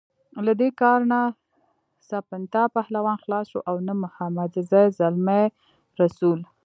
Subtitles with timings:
[0.45, 1.21] له دې کار نه
[2.09, 5.43] سپنتا پهلوان خلاص شو او نه محمدزی زلمی
[6.01, 6.39] رسول.